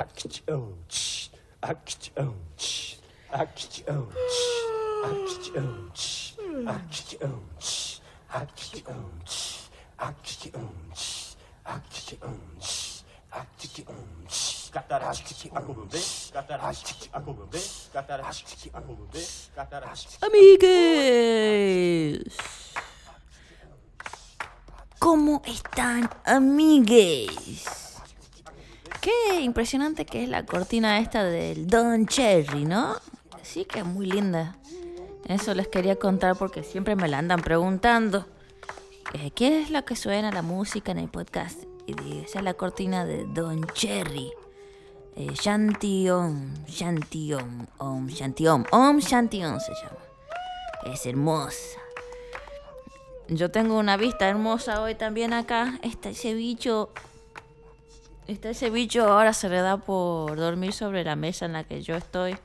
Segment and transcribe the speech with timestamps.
[0.00, 0.78] Actão,
[1.60, 2.34] actão,
[3.28, 4.08] actão, actão,
[5.04, 5.92] actão,
[6.64, 7.42] actão,
[8.30, 9.10] actão,
[11.68, 12.30] actão,
[13.30, 14.70] Arctic Orange.
[14.72, 16.00] Cataractic Acobambé,
[16.32, 17.60] Cataractic Acobambé,
[17.92, 21.44] Cataractic Acobambé, Cataractic Amigues!
[24.98, 27.89] Como estão, amigues?
[29.00, 32.96] Qué impresionante que es la cortina esta del Don Cherry, ¿no?
[33.42, 34.56] Sí que es muy linda.
[35.26, 38.26] Eso les quería contar porque siempre me la andan preguntando.
[39.14, 41.62] Eh, ¿Qué es lo que suena la música en el podcast?
[41.86, 44.32] Y esa es la cortina de Don Cherry.
[45.16, 49.60] Eh, Shanti Om, Shanti Om, Om Shanti Om, Om se llama.
[50.92, 51.78] Es hermosa.
[53.28, 55.78] Yo tengo una vista hermosa hoy también acá.
[55.82, 56.90] Está ese bicho.
[58.26, 61.82] Está ese bicho ahora se le da por dormir sobre la mesa en la que
[61.82, 62.36] yo estoy.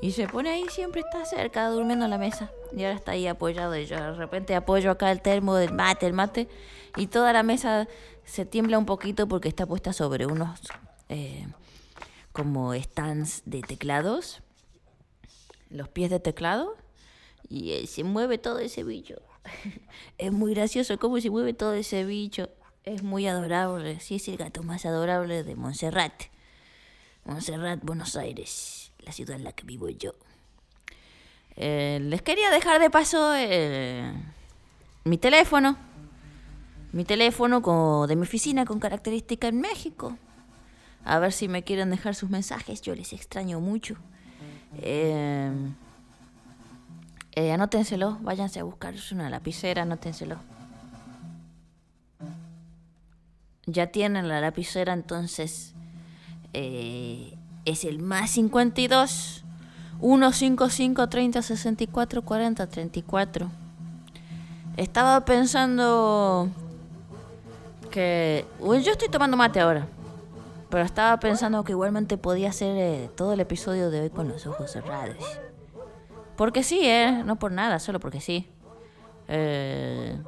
[0.00, 2.50] Y se pone ahí, siempre está cerca, durmiendo en la mesa.
[2.76, 3.76] Y ahora está ahí apoyado.
[3.76, 6.48] Y yo de repente apoyo acá el termo del mate, el mate.
[6.96, 7.88] Y toda la mesa
[8.24, 10.60] se tiembla un poquito porque está puesta sobre unos
[11.08, 11.46] eh,
[12.32, 14.42] como stands de teclados.
[15.70, 16.76] Los pies de teclado.
[17.48, 19.16] Y eh, se mueve todo ese bicho.
[20.18, 22.50] es muy gracioso cómo se mueve todo ese bicho.
[22.86, 23.98] Es muy adorable.
[23.98, 26.12] Sí, es el gato más adorable de Montserrat.
[27.24, 30.14] Montserrat, Buenos Aires, la ciudad en la que vivo yo.
[31.56, 34.12] Eh, les quería dejar de paso eh,
[35.02, 35.76] mi teléfono.
[36.92, 40.16] Mi teléfono de mi oficina con característica en México.
[41.04, 42.82] A ver si me quieren dejar sus mensajes.
[42.82, 43.96] Yo les extraño mucho.
[44.80, 45.50] Eh,
[47.32, 48.18] eh, anótenselo.
[48.20, 49.82] Váyanse a buscar una lapicera.
[49.82, 50.38] Anótenselo.
[53.66, 55.74] Ya tienen la lapicera, entonces
[56.52, 59.44] eh, es el más 52
[60.00, 63.50] 155 30 64 40 34.
[64.76, 66.48] Estaba pensando
[67.90, 68.44] que.
[68.60, 69.88] Yo estoy tomando mate ahora.
[70.70, 74.46] Pero estaba pensando que igualmente podía hacer eh, todo el episodio de hoy con los
[74.46, 75.16] ojos cerrados.
[76.36, 77.22] Porque sí, ¿eh?
[77.24, 78.48] No por nada, solo porque sí.
[79.26, 80.18] Eh,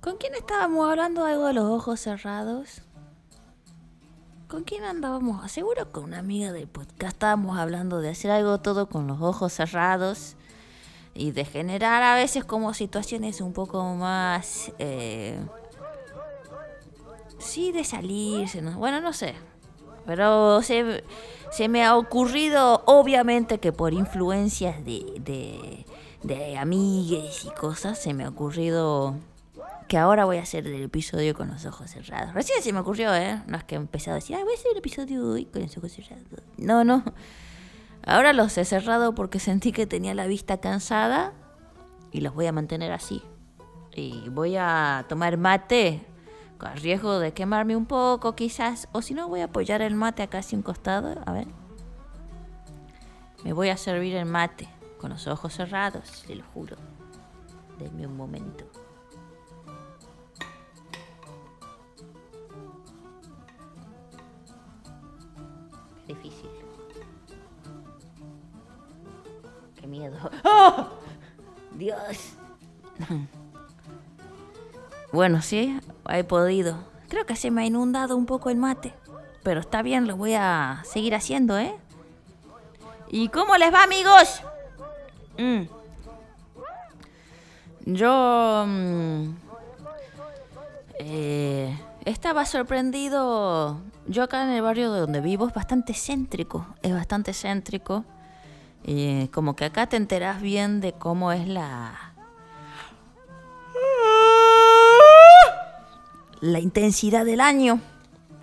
[0.00, 2.80] ¿Con quién estábamos hablando algo de los ojos cerrados?
[4.48, 5.52] ¿Con quién andábamos?
[5.52, 9.52] Seguro con una amiga del podcast estábamos hablando de hacer algo todo con los ojos
[9.52, 10.36] cerrados
[11.12, 14.72] y de generar a veces como situaciones un poco más...
[14.78, 15.38] eh,
[17.38, 18.78] sí, de salirse, ¿no?
[18.78, 19.34] Bueno, no sé.
[20.06, 21.04] Pero se,
[21.52, 25.84] se me ha ocurrido, obviamente, que por influencias de, de,
[26.22, 29.14] de amigues y cosas, se me ha ocurrido
[29.90, 32.32] que ahora voy a hacer el episodio con los ojos cerrados.
[32.32, 33.42] Recién se me ocurrió, ¿eh?
[33.48, 35.62] No es que he empezado a decir, ah, voy a hacer el episodio hoy con
[35.62, 36.26] los ojos cerrados.
[36.56, 37.02] No, no.
[38.06, 41.32] Ahora los he cerrado porque sentí que tenía la vista cansada
[42.12, 43.20] y los voy a mantener así.
[43.92, 46.06] Y voy a tomar mate
[46.56, 48.86] con riesgo de quemarme un poco quizás.
[48.92, 51.20] O si no, voy a apoyar el mate acá hacia un costado.
[51.26, 51.48] A ver.
[53.42, 54.68] Me voy a servir el mate
[54.98, 56.76] con los ojos cerrados, te lo juro.
[57.80, 58.70] Denme un momento.
[75.20, 76.78] Bueno, sí, he podido.
[77.10, 78.94] Creo que se me ha inundado un poco el mate.
[79.42, 81.74] Pero está bien, lo voy a seguir haciendo, ¿eh?
[83.10, 84.40] ¿Y cómo les va, amigos?
[85.36, 85.64] Mm.
[87.84, 88.64] Yo...
[88.66, 89.34] mm,
[91.00, 93.78] eh, estaba sorprendido.
[94.06, 96.66] Yo acá en el barrio de donde vivo es bastante céntrico.
[96.80, 98.06] Es bastante céntrico.
[98.86, 102.09] Y como que acá te enterás bien de cómo es la...
[106.40, 107.80] La intensidad del año.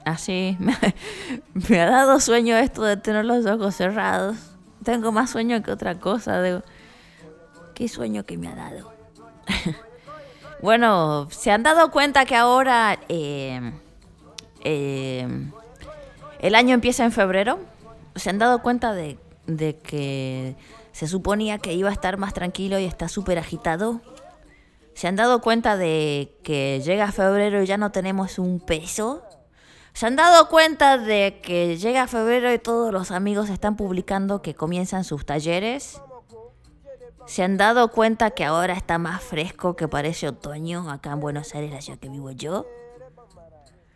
[0.05, 0.57] Así,
[1.69, 4.37] me, ha dado sueño esto de tener los ojos cerrados.
[4.83, 6.41] Tengo más sueño que otra cosa.
[6.41, 6.61] Digo,
[7.73, 8.93] ¿qué sueño que me ha dado?
[10.61, 13.59] bueno, se han dado cuenta que ahora eh,
[16.39, 17.59] el año empieza en febrero.
[18.15, 20.55] Se han dado cuenta de, de que
[20.91, 24.01] se suponía que iba a estar más tranquilo y está súper agitado.
[24.97, 29.21] Se han dado cuenta de que llega febrero y ya no tenemos un peso.
[29.93, 34.55] Se han dado cuenta de que llega febrero y todos los amigos están publicando que
[34.55, 36.01] comienzan sus talleres.
[37.27, 41.53] Se han dado cuenta que ahora está más fresco que parece otoño acá en Buenos
[41.53, 42.65] Aires, la ciudad que vivo yo.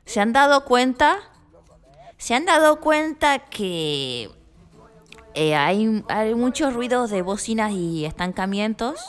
[0.06, 1.18] Se han dado cuenta.
[2.20, 4.30] ¿Se han dado cuenta que
[5.34, 9.00] eh, hay, hay muchos ruidos de bocinas y estancamientos?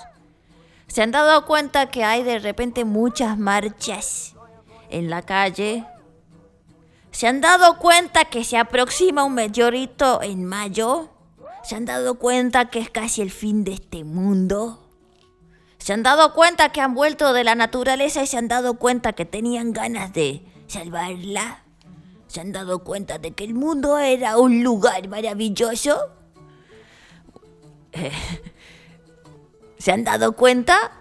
[0.93, 4.35] ¿Se han dado cuenta que hay de repente muchas marchas
[4.91, 5.87] en la calle?
[7.11, 11.09] ¿Se han dado cuenta que se aproxima un meteorito en mayo?
[11.65, 14.87] ¿Se han dado cuenta que es casi el fin de este mundo?
[15.79, 19.15] ¿Se han dado cuenta que han vuelto de la naturaleza y se han dado cuenta
[19.15, 21.63] que tenían ganas de salvarla?
[22.27, 26.11] ¿Se han dado cuenta de que el mundo era un lugar maravilloso?
[27.95, 28.11] Eh,
[29.83, 30.93] ¿Se han dado cuenta?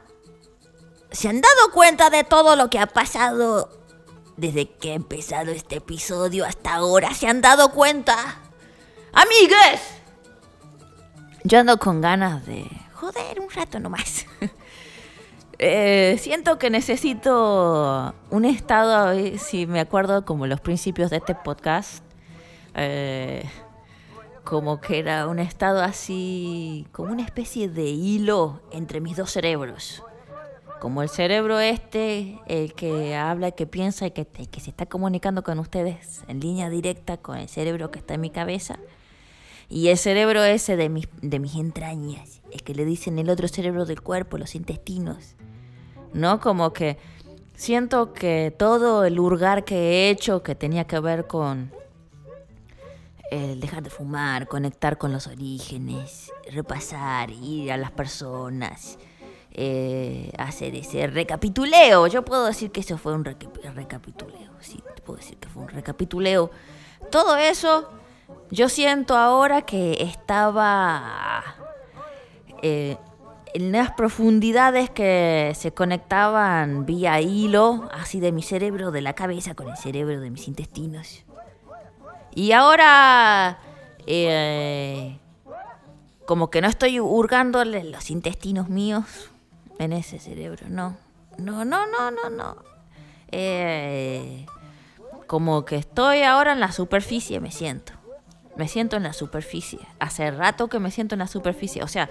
[1.12, 3.70] ¿Se han dado cuenta de todo lo que ha pasado
[4.38, 7.14] desde que ha empezado este episodio hasta ahora?
[7.14, 8.16] ¿Se han dado cuenta?
[9.14, 9.82] ¡Amigues!
[11.44, 14.26] Yo ando con ganas de joder un rato nomás.
[15.64, 22.04] Eh, siento que necesito un estado, si me acuerdo como los principios de este podcast,
[22.74, 23.48] eh,
[24.44, 30.04] como que era un estado así, como una especie de hilo entre mis dos cerebros.
[30.80, 35.44] Como el cerebro este, el que habla, que piensa y que, que se está comunicando
[35.44, 38.80] con ustedes en línea directa con el cerebro que está en mi cabeza.
[39.70, 43.48] Y el cerebro ese de mis, de mis entrañas, el que le dicen el otro
[43.48, 45.36] cerebro del cuerpo, los intestinos.
[46.14, 46.40] ¿no?
[46.40, 46.98] Como que
[47.56, 51.72] siento que todo el hurgar que he hecho que tenía que ver con
[53.32, 59.00] el dejar de fumar, conectar con los orígenes, repasar, ir a las personas,
[59.54, 62.08] eh, hacer ese recapituleo.
[62.08, 66.52] Yo puedo decir que eso fue un recapituleo, sí, puedo decir que fue un recapituleo.
[67.10, 67.90] Todo eso
[68.50, 71.44] yo siento ahora que estaba
[72.62, 72.98] eh,
[73.54, 79.56] en las profundidades que se conectaban vía hilo, así de mi cerebro, de la cabeza
[79.56, 81.24] con el cerebro de mis intestinos.
[82.34, 83.60] Y ahora,
[84.08, 85.18] eh,
[86.26, 89.06] como que no estoy hurgándole los intestinos míos
[89.80, 90.96] en ese cerebro, no.
[91.38, 92.56] No, no, no, no, no.
[93.32, 94.46] Eh,
[95.28, 97.94] como que estoy ahora en la superficie, me siento.
[98.56, 99.80] Me siento en la superficie.
[100.00, 101.84] Hace rato que me siento en la superficie.
[101.84, 102.10] O sea,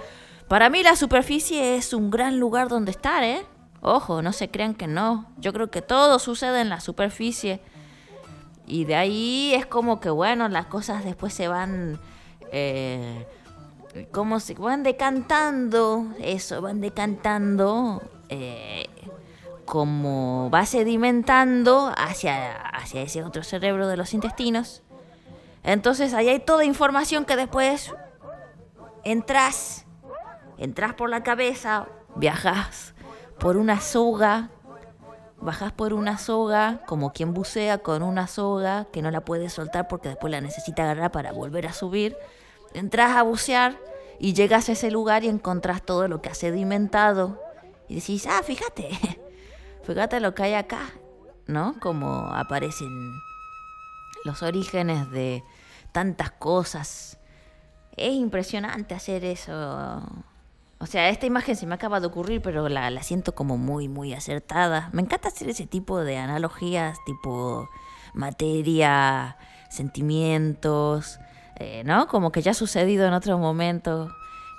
[0.48, 3.44] para mí la superficie es un gran lugar donde estar, ¿eh?
[3.82, 5.30] Ojo, no se crean que no.
[5.38, 7.60] Yo creo que todo sucede en la superficie.
[8.70, 11.98] Y de ahí es como que, bueno, las cosas después se van...
[12.52, 13.26] Eh,
[14.12, 18.86] como se van decantando, eso, van decantando, eh,
[19.64, 24.82] como va sedimentando hacia, hacia ese otro cerebro de los intestinos.
[25.64, 27.92] Entonces ahí hay toda información que después
[29.02, 29.86] entras
[30.56, 32.94] entras por la cabeza, viajas
[33.38, 34.50] por una soga,
[35.40, 39.88] bajas por una soga, como quien bucea con una soga que no la puede soltar
[39.88, 42.16] porque después la necesita agarrar para volver a subir.
[42.74, 43.78] Entras a bucear
[44.18, 47.40] y llegas a ese lugar y encontrás todo lo que ha sedimentado.
[47.88, 48.90] Y decís, ah, fíjate,
[49.82, 50.90] fíjate lo que hay acá,
[51.46, 51.74] ¿no?
[51.80, 52.88] Como aparecen
[54.24, 55.42] los orígenes de
[55.92, 57.18] tantas cosas.
[57.96, 60.02] Es impresionante hacer eso
[60.82, 64.14] o sea, esta imagen se me acaba de ocurrir, pero la, siento como muy, muy
[64.14, 64.88] acertada.
[64.92, 67.68] Me encanta hacer ese tipo de analogías, tipo
[68.14, 69.36] materia,
[69.68, 71.20] sentimientos,
[71.56, 72.08] eh, ¿no?
[72.08, 74.10] Como que ya ha sucedido en otro momento.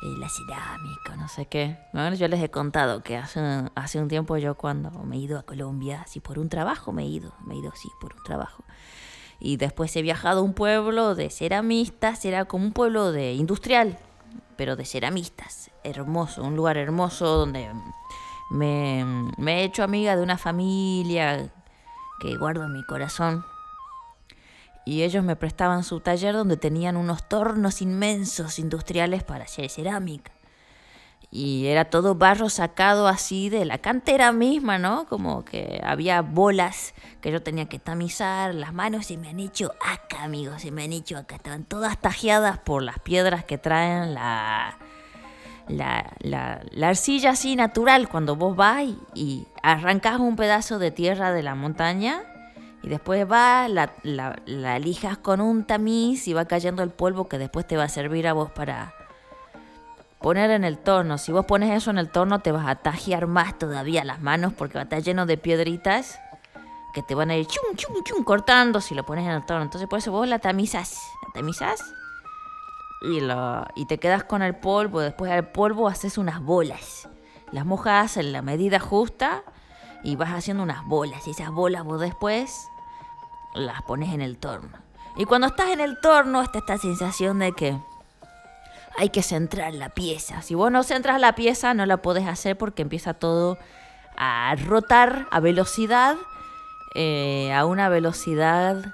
[0.04, 1.78] Eh, la cerámica, no sé qué.
[2.18, 3.40] yo les he contado que hace,
[3.76, 7.04] hace un tiempo yo cuando me he ido a Colombia, así por un trabajo me
[7.04, 8.64] he ido, me he ido sí, por un trabajo.
[9.40, 14.00] Y después he viajado a un pueblo de ceramistas, era como un pueblo de industrial,
[14.56, 15.72] pero de ceramistas.
[15.84, 17.70] Hermoso, un lugar hermoso donde
[18.52, 19.02] me,
[19.38, 21.52] he hecho amiga de una familia
[22.20, 23.44] que guardo en mi corazón.
[24.86, 30.32] Y ellos me prestaban su taller donde tenían unos tornos inmensos industriales para hacer cerámica
[31.34, 35.06] y era todo barro sacado así de la cantera misma, ¿no?
[35.08, 39.72] Como que había bolas que yo tenía que tamizar, las manos se me han hecho
[39.80, 44.14] acá, amigos, se me han hecho acá, estaban todas tajeadas por las piedras que traen
[44.14, 44.78] la,
[45.70, 48.84] la, la, arcilla así natural, cuando vos vas
[49.16, 52.24] y, arrancas un pedazo de tierra de la montaña
[52.84, 57.30] y después vas, la, la, la lijas con un tamiz y va cayendo el polvo
[57.30, 58.96] que después te va a servir a vos para
[60.22, 61.18] poner en el torno.
[61.18, 64.54] Si vos pones eso en el torno, te vas a tajear más todavía las manos
[64.54, 66.20] porque va a estar lleno de piedritas
[66.94, 69.64] que te van a ir chum, chum, chum, cortando si lo pones en el torno.
[69.64, 71.02] Entonces, por eso vos la tamizas.
[71.26, 71.94] La tamizas
[73.02, 75.00] y, lo, y te quedas con el polvo.
[75.00, 77.10] Después del polvo haces unas bolas.
[77.52, 79.44] Las mojas en la medida justa
[80.04, 81.28] y vas haciendo unas bolas.
[81.28, 82.68] Y esas bolas vos después
[83.54, 84.78] las pones en el torno.
[85.18, 87.78] Y cuando estás en el torno está esta sensación de que
[88.98, 90.42] hay que centrar la pieza.
[90.42, 93.58] Si vos no centras la pieza no la podés hacer porque empieza todo
[94.18, 96.16] a rotar a velocidad,
[96.96, 98.94] eh, a una velocidad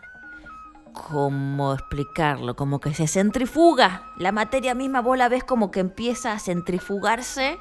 [1.05, 2.55] ¿Cómo explicarlo?
[2.55, 4.01] Como que se centrifuga.
[4.17, 7.59] La materia misma vos la ves como que empieza a centrifugarse.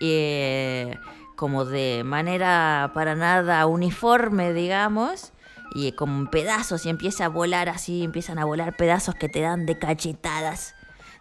[0.00, 0.98] Eh,
[1.36, 5.32] como de manera para nada uniforme, digamos.
[5.74, 6.86] Y como pedazos.
[6.86, 8.02] Y empieza a volar así.
[8.02, 10.74] Empiezan a volar pedazos que te dan de cachetadas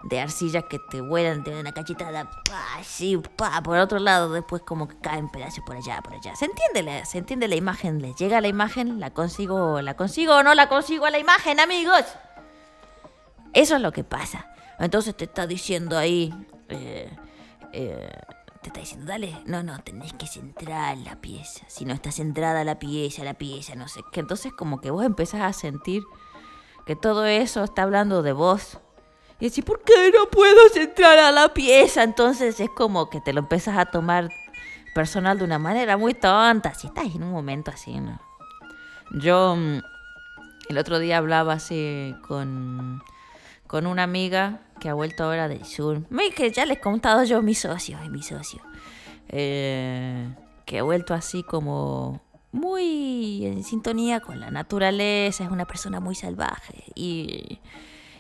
[0.03, 2.29] de arcilla que te vuelan, te una cachetada,
[2.77, 6.36] así, pa, por otro lado, después como que caen pedazos por allá, por allá.
[6.36, 8.01] ¿Se entiende la, se entiende la imagen?
[8.01, 9.00] ¿Les llega la imagen?
[9.00, 12.06] ¿La consigo, la consigo o no la consigo a la imagen, amigos?
[13.53, 14.53] Eso es lo que pasa.
[14.79, 16.34] Entonces te está diciendo ahí,
[16.70, 17.12] eh,
[17.74, 18.13] eh,
[18.62, 21.65] te está diciendo, dale, no, no, tenés que centrar la pieza.
[21.68, 24.22] Si no está centrada la pieza, la pieza, no sé qué.
[24.22, 26.03] Entonces como que vos empezás a sentir
[26.86, 28.79] que todo eso está hablando de vos
[29.39, 32.03] y decís, ¿por qué no puedo entrar a la pieza?
[32.03, 34.29] Entonces es como que te lo empiezas a tomar
[34.93, 36.74] personal de una manera muy tonta.
[36.74, 38.19] Si estás en un momento así, ¿no?
[39.12, 39.79] Yo mm,
[40.69, 43.01] el otro día hablaba así con,
[43.65, 46.01] con una amiga que ha vuelto ahora del sur.
[46.36, 48.62] Que ya les he contado yo, mi socio, mi socio.
[49.29, 50.27] Eh,
[50.65, 56.15] que ha vuelto así como muy en sintonía con la naturaleza, es una persona muy
[56.15, 56.84] salvaje.
[56.93, 57.60] Y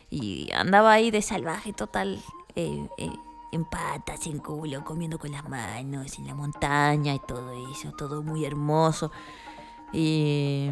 [0.09, 2.19] y andaba ahí de salvaje total,
[2.55, 3.11] eh, eh,
[3.51, 8.23] en patas, en culo, comiendo con las manos, en la montaña y todo eso, todo
[8.23, 9.11] muy hermoso.
[9.93, 10.69] Y,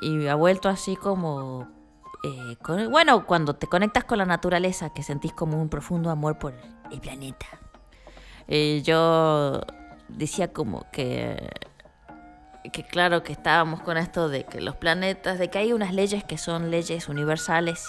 [0.00, 1.68] y ha vuelto así como...
[2.24, 2.56] Eh,
[2.90, 6.54] bueno, cuando te conectas con la naturaleza, que sentís como un profundo amor por
[6.90, 7.46] el planeta.
[8.82, 9.60] yo
[10.08, 11.48] decía como que
[12.72, 16.24] que claro que estábamos con esto de que los planetas, de que hay unas leyes
[16.24, 17.82] que son leyes universales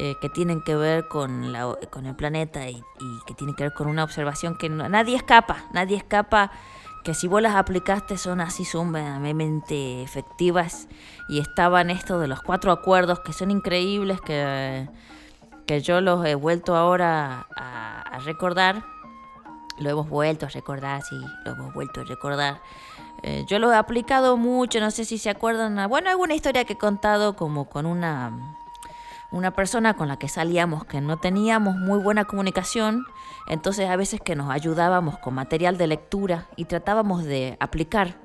[0.00, 2.84] eh, que tienen que ver con, la, con el planeta y,
[3.26, 6.52] que tienen que ver con una observación que nadie escapa, nadie escapa,
[7.02, 10.86] que si vos las aplicaste son así sumamente efectivas
[11.28, 14.88] y estaban esto de los cuatro acuerdos que son increíbles, que,
[15.66, 18.84] que yo los he vuelto ahora a, recordar,
[19.80, 22.60] lo hemos vuelto a recordar, sí, lo hemos vuelto a recordar.
[23.24, 25.88] Eh, yo lo he aplicado mucho, no sé si se acuerdan.
[25.88, 28.30] Bueno, alguna historia que he contado como con una
[29.30, 33.04] una persona con la que salíamos que no teníamos muy buena comunicación,
[33.46, 38.16] entonces a veces que nos ayudábamos con material de lectura y tratábamos de aplicar.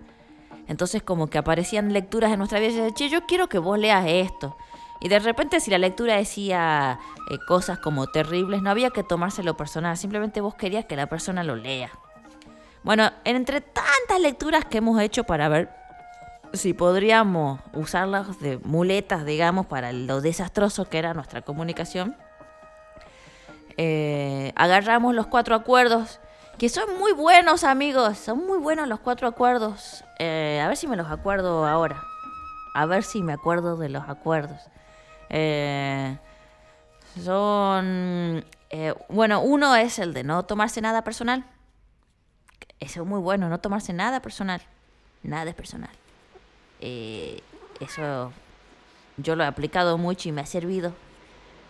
[0.68, 3.78] Entonces como que aparecían lecturas en nuestra vida y decía, che, yo quiero que vos
[3.78, 4.56] leas esto.
[5.02, 9.58] Y de repente si la lectura decía eh, cosas como terribles, no había que tomárselo
[9.58, 11.92] personal, simplemente vos querías que la persona lo lea.
[12.84, 15.83] Bueno, entre tantas lecturas que hemos hecho para ver
[16.54, 22.16] si podríamos usarlas de muletas, digamos, para lo desastroso que era nuestra comunicación,
[23.78, 26.20] eh, agarramos los cuatro acuerdos,
[26.60, 30.04] que son muy buenos, amigos, son muy buenos los cuatro acuerdos.
[30.20, 32.02] Eh, a ver si me los acuerdo ahora.
[32.76, 34.62] A ver si me acuerdo de los acuerdos.
[35.30, 36.18] Eh,
[37.24, 38.46] son.
[39.10, 41.46] bueno, uno es el de no tomarse nada personal.
[42.80, 44.62] Eso es muy bueno, no tomarse nada personal.
[45.24, 45.90] Nada es personal.
[46.86, 47.40] Eh,
[47.80, 48.34] eso
[49.16, 50.94] yo lo he aplicado mucho y me ha servido.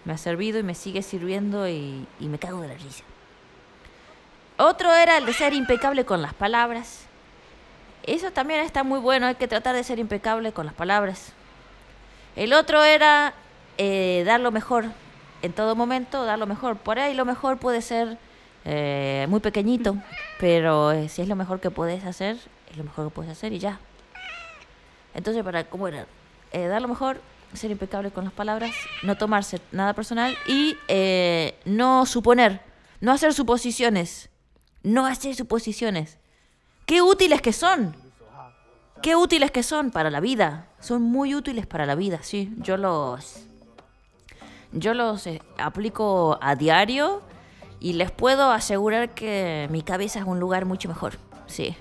[0.06, 3.04] Me ha servido y me sigue sirviendo y, me cago de la risa.
[4.58, 7.06] Otro era el de ser impecable con las palabras.
[8.02, 11.32] Eso también está muy bueno, hay que tratar de ser impecable con las palabras.
[12.36, 13.34] El otro era
[13.78, 14.86] eh, dar lo mejor
[15.44, 16.76] en todo momento, dar lo mejor.
[16.78, 18.18] Por ahí lo mejor puede ser
[18.66, 19.96] eh, muy pequeñito,
[20.40, 22.38] pero si es lo mejor que puedes hacer,
[22.72, 23.80] es lo mejor que puedes hacer y ya.
[25.14, 26.08] Entonces, para, ¿cómo era?
[26.52, 27.22] Eh, dar lo mejor,
[27.54, 28.72] ser impecable con las palabras,
[29.04, 32.62] no tomarse nada personal y eh, no suponer,
[33.00, 34.30] no hacer suposiciones,
[34.82, 36.18] no hacer suposiciones.
[36.86, 37.96] Qué útiles que son.
[39.02, 40.68] Qué útiles que son para la vida.
[40.80, 42.54] Son muy útiles para la vida, sí.
[42.58, 43.42] Yo los
[44.72, 47.22] yo los eh, aplico a diario
[47.80, 51.18] y les puedo asegurar que mi cabeza es un lugar mucho mejor.
[51.46, 51.76] Sí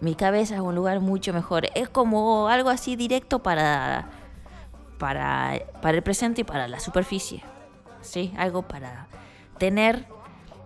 [0.00, 1.68] mi cabeza es un lugar mucho mejor.
[1.74, 4.08] Es como algo así directo para,
[4.98, 7.42] para, para el presente y para la superficie.
[8.02, 8.32] ¿Sí?
[8.36, 9.08] Algo para
[9.58, 10.06] tener,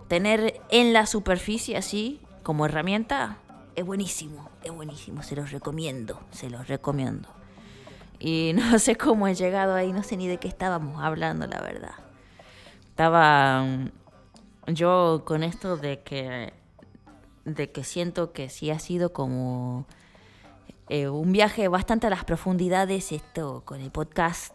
[0.07, 3.37] tener en la superficie así como herramienta.
[3.75, 5.23] Es buenísimo, es buenísimo.
[5.23, 7.29] Se los recomiendo, se los recomiendo.
[8.19, 11.61] Y no sé cómo he llegado ahí, no sé ni de qué estábamos hablando, la
[11.61, 11.95] verdad.
[12.89, 13.89] Estaba mm,
[14.67, 16.53] yo con esto de que
[17.45, 19.85] de que siento que sí ha sido como
[20.89, 24.53] eh, un viaje bastante a las profundidades esto con el podcast.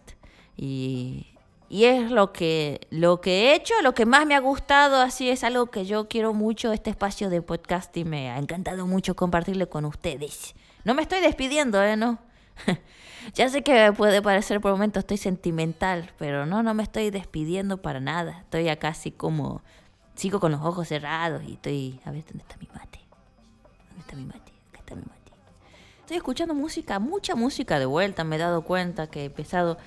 [0.57, 1.26] Y,
[1.69, 5.28] y es lo que, lo que he hecho, lo que más me ha gustado, así
[5.31, 9.16] es algo que yo quiero mucho, este espacio de podcast y me ha encantado mucho
[9.16, 10.55] compartirlo con ustedes.
[10.85, 11.97] No me estoy despidiendo, ¿eh?
[11.97, 12.19] No.
[13.35, 17.83] ya sé que puede parecer por momentos estoy sentimental, pero no, no me estoy despidiendo
[17.83, 18.40] para nada.
[18.40, 19.62] Estoy acá así como,
[20.16, 23.00] sigo con los ojos cerrados y estoy, a ver, ¿dónde está mi mate?
[23.88, 24.52] ¿Dónde está mi mate?
[24.70, 25.32] Acá está mi mate.
[26.00, 29.78] Estoy escuchando música, mucha música de vuelta, me he dado cuenta que he empezado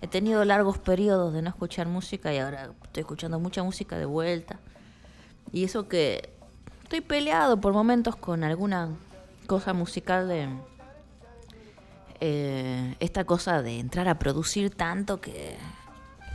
[0.00, 4.04] he tenido largos periodos de no escuchar música y ahora estoy escuchando mucha música de
[4.04, 4.58] vuelta.
[5.52, 6.34] Y eso que
[6.82, 8.90] estoy peleado por momentos con alguna
[9.46, 10.48] cosa musical de...
[12.20, 15.56] Eh, esta cosa de entrar a producir tanto que,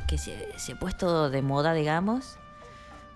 [0.07, 2.37] que se, se ha puesto de moda, digamos.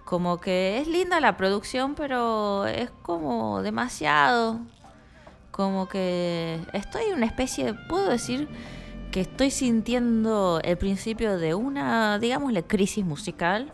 [0.06, 4.60] Como que es linda la producción, pero es como demasiado.
[5.52, 8.48] Como que estoy en una especie, puedo decir,
[9.12, 13.72] que estoy sintiendo el principio de una, digámosle, crisis musical,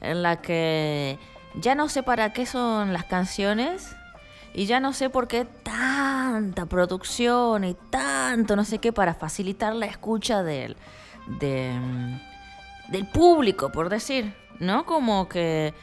[0.00, 1.18] en la que
[1.54, 3.96] ya no sé para qué son las canciones
[4.54, 9.74] y ya no sé por qué tanta producción y tanto no sé qué para facilitar
[9.74, 10.76] la escucha del,
[11.38, 14.86] del público, por decir, ¿no?
[14.86, 15.74] Como que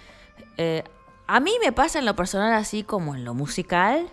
[0.58, 0.84] eh,
[1.28, 4.08] a mí me pasa en lo personal así como en lo musical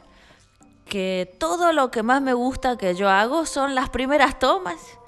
[0.87, 4.99] que todo lo que más me gusta que yo hago son las primeras tomas.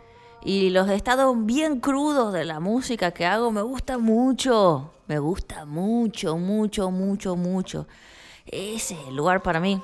[0.43, 4.91] Y los estados bien crudos de la música que hago me gusta mucho.
[5.07, 7.87] Me gusta mucho, mucho, mucho, mucho.
[8.47, 9.83] Ese es el lugar para mí.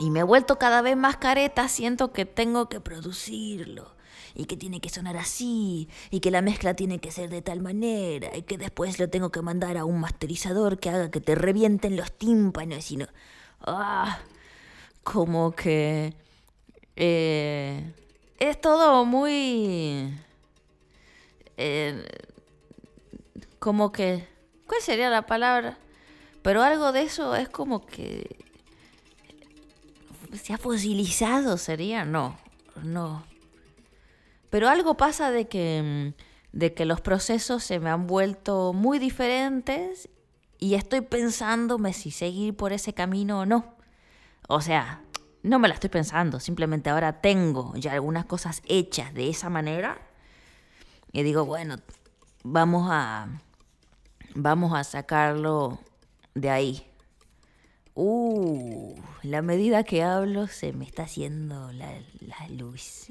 [0.00, 3.95] Y me he vuelto cada vez más careta, siento que tengo que producirlo.
[4.36, 5.88] Y que tiene que sonar así.
[6.10, 8.36] Y que la mezcla tiene que ser de tal manera.
[8.36, 11.96] Y que después lo tengo que mandar a un masterizador que haga que te revienten
[11.96, 12.90] los tímpanos.
[12.92, 13.06] Y no...
[13.60, 14.20] ¡Ah!
[15.06, 16.14] como que
[16.96, 17.94] eh,
[18.40, 20.12] es todo muy...
[21.56, 22.04] Eh,
[23.60, 24.26] como que...
[24.66, 25.78] ¿Cuál sería la palabra?
[26.42, 28.44] Pero algo de eso es como que...
[30.32, 32.04] Se ha fosilizado, sería.
[32.04, 32.36] No,
[32.82, 33.24] no.
[34.50, 36.14] Pero algo pasa de que,
[36.52, 40.08] de que los procesos se me han vuelto muy diferentes
[40.58, 43.76] y estoy pensándome si seguir por ese camino o no.
[44.48, 45.02] O sea,
[45.42, 50.00] no me la estoy pensando, simplemente ahora tengo ya algunas cosas hechas de esa manera
[51.12, 51.76] y digo, bueno,
[52.42, 53.28] vamos a
[54.34, 55.80] vamos a sacarlo
[56.34, 56.86] de ahí.
[57.94, 63.10] Uh, la medida que hablo se me está haciendo la luz.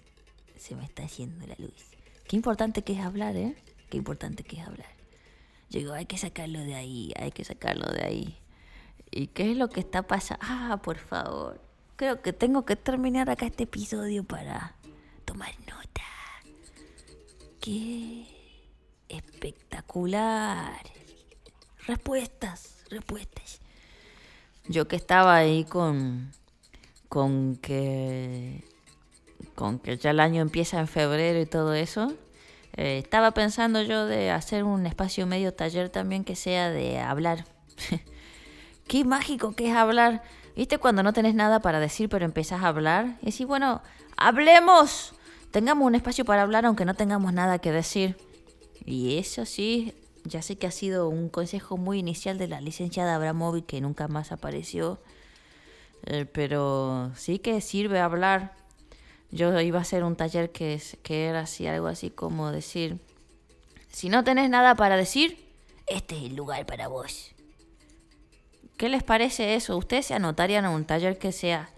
[0.65, 1.91] Se me está haciendo la luz.
[2.27, 3.55] Qué importante que es hablar, ¿eh?
[3.91, 4.89] Qué importante que es hablar.
[5.69, 8.39] Yo digo, hay que sacarlo de ahí, hay que sacarlo de ahí.
[9.11, 10.43] ¿Y qué es lo que está pasando?
[10.43, 11.61] Ah, por favor.
[11.97, 14.75] Creo que tengo que terminar acá este episodio para
[15.23, 16.01] tomar nota.
[17.61, 18.25] Qué
[19.07, 20.81] espectacular.
[21.85, 23.59] Respuestas, respuestas.
[24.67, 26.31] Yo que estaba ahí con
[27.07, 28.74] con que
[29.45, 32.13] con que ya el año empieza en febrero y todo eso.
[32.77, 37.45] Eh, estaba pensando yo de hacer un espacio medio taller también que sea de hablar.
[38.87, 40.23] qué mágico que es hablar.
[40.55, 43.17] ¿Viste cuando no tenés nada para decir pero empezás a hablar?
[43.21, 43.81] Y decís, bueno,
[44.17, 45.13] hablemos.
[45.51, 48.17] Tengamos un espacio para hablar aunque no tengamos nada que decir.
[48.85, 49.93] Y eso sí,
[50.25, 54.07] ya sé que ha sido un consejo muy inicial de la licenciada Abramovic que nunca
[54.07, 54.99] más apareció.
[56.05, 58.53] Eh, pero sí que sirve hablar.
[59.31, 62.99] Yo iba a hacer un taller que, que era así, algo así como decir,
[63.89, 65.45] si no tenés nada para decir,
[65.87, 67.35] este es el lugar para vos.
[68.77, 69.77] ¿Qué les parece eso?
[69.77, 71.69] ¿Ustedes se anotarían a un taller que sea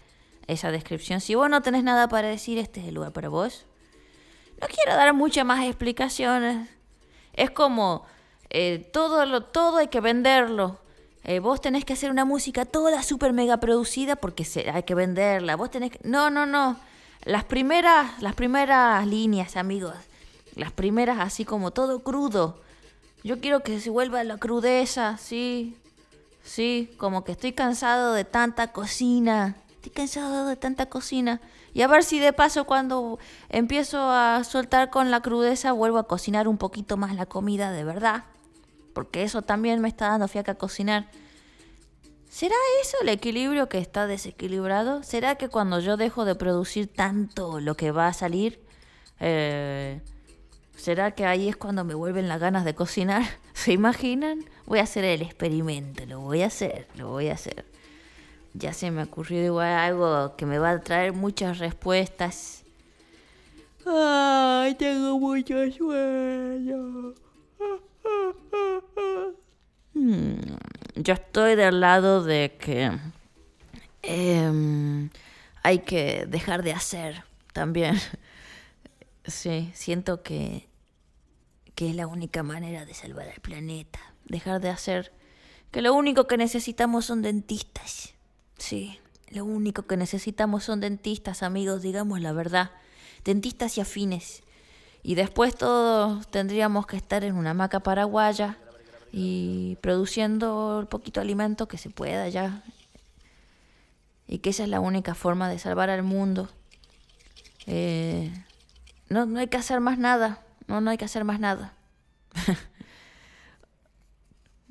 [0.47, 1.21] esa descripción?
[1.21, 3.65] Si vos no tenés nada para decir, este es el lugar para vos.
[4.60, 6.69] No quiero dar muchas más explicaciones.
[7.33, 8.05] Es como
[8.49, 10.79] eh, todo, lo, todo hay que venderlo.
[11.23, 14.95] Eh, vos tenés que hacer una música toda súper mega producida porque se, hay que
[14.95, 15.55] venderla.
[15.55, 15.99] Vos tenés que...
[16.03, 16.79] No, no, no.
[17.23, 19.95] Las primeras, las primeras líneas, amigos.
[20.56, 22.60] Las primeras así como todo crudo.
[23.23, 25.77] Yo quiero que se vuelva la crudeza, sí.
[26.43, 29.58] Sí, como que estoy cansado de tanta cocina.
[29.75, 31.41] Estoy cansado de tanta cocina.
[31.73, 36.08] Y a ver si de paso cuando empiezo a soltar con la crudeza vuelvo a
[36.08, 38.23] cocinar un poquito más la comida de verdad.
[38.93, 41.08] Porque eso también me está dando fiaca cocinar.
[42.38, 45.02] ¿Será eso el equilibrio que está desequilibrado?
[45.02, 48.62] ¿Será que cuando yo dejo de producir tanto lo que va a salir,
[49.19, 50.02] eh,
[50.76, 53.23] ¿será que ahí es cuando me vuelven las ganas de cocinar?
[53.54, 54.45] ¿Se imaginan?
[54.67, 57.65] Voy a hacer el experimento, lo voy a hacer, lo voy a hacer.
[58.54, 62.63] Ya se me ocurrió igual algo que me va a traer muchas respuestas.
[63.84, 67.15] Ay, tengo mucho sueño.
[69.97, 70.38] Hmm,
[70.99, 72.91] yo estoy del lado de que
[74.01, 75.10] em,
[75.63, 77.99] hay que dejar de hacer también.
[79.29, 80.69] Sí, siento que,
[81.75, 83.99] que es la única manera de salvar al planeta.
[84.23, 85.12] Dejar de hacer.
[85.69, 88.13] Que lo único que necesitamos son dentistas.
[88.57, 92.71] Sí, lo único que necesitamos son dentistas, amigos, digamos la verdad.
[93.25, 94.43] Dentistas y afines.
[95.03, 98.57] Y después todos tendríamos que estar en una hamaca paraguaya
[99.12, 102.63] y produciendo el poquito alimento que se pueda ya.
[104.28, 106.50] Y que esa es la única forma de salvar al mundo.
[107.65, 108.32] Eh,
[109.10, 110.43] no, no hay que hacer más nada.
[110.67, 111.74] No, no hay que hacer más nada.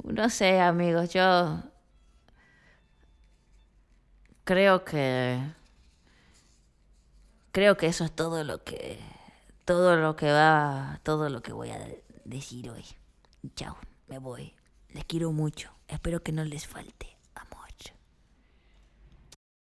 [0.05, 1.63] no sé, amigos, yo
[4.45, 5.41] creo que
[7.51, 9.01] creo que eso es todo lo que
[9.65, 11.79] todo lo que va todo lo que voy a
[12.25, 12.85] decir hoy.
[13.55, 14.55] Chao, me voy.
[14.91, 15.71] Les quiero mucho.
[15.89, 17.16] Espero que no les falte.